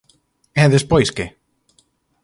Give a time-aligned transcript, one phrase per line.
[0.63, 1.25] E despois que?